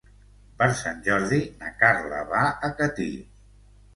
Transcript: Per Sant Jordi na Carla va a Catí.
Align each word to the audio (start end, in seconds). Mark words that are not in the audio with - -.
Per 0.61 0.67
Sant 0.79 1.03
Jordi 1.07 1.37
na 1.59 1.69
Carla 1.83 2.23
va 2.31 2.41
a 2.69 2.69
Catí. 2.81 3.09